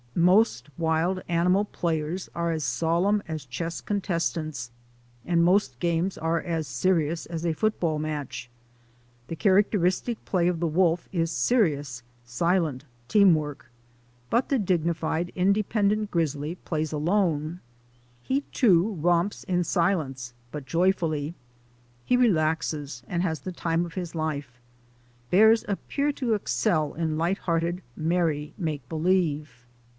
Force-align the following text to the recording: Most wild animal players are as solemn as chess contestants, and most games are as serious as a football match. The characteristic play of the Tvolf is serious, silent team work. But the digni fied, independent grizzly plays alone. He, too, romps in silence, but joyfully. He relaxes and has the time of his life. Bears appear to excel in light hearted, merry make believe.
Most 0.15 0.69
wild 0.77 1.21
animal 1.29 1.65
players 1.65 2.27
are 2.35 2.51
as 2.51 2.63
solemn 2.63 3.23
as 3.27 3.45
chess 3.45 3.81
contestants, 3.81 4.71
and 5.25 5.43
most 5.43 5.79
games 5.79 6.17
are 6.17 6.41
as 6.41 6.67
serious 6.67 7.25
as 7.27 7.45
a 7.45 7.53
football 7.53 7.97
match. 7.99 8.49
The 9.27 9.35
characteristic 9.35 10.23
play 10.25 10.47
of 10.47 10.59
the 10.59 10.67
Tvolf 10.69 11.01
is 11.11 11.31
serious, 11.31 12.03
silent 12.25 12.83
team 13.07 13.35
work. 13.35 13.71
But 14.29 14.49
the 14.49 14.57
digni 14.57 14.95
fied, 14.95 15.31
independent 15.35 16.11
grizzly 16.11 16.55
plays 16.55 16.91
alone. 16.91 17.59
He, 18.23 18.41
too, 18.51 18.95
romps 18.95 19.43
in 19.45 19.63
silence, 19.63 20.33
but 20.51 20.65
joyfully. 20.65 21.35
He 22.03 22.17
relaxes 22.17 23.01
and 23.07 23.21
has 23.23 23.39
the 23.41 23.53
time 23.53 23.85
of 23.85 23.93
his 23.93 24.13
life. 24.13 24.59
Bears 25.29 25.63
appear 25.67 26.11
to 26.13 26.33
excel 26.33 26.95
in 26.95 27.17
light 27.17 27.37
hearted, 27.37 27.81
merry 27.95 28.53
make 28.57 28.87
believe. 28.89 29.65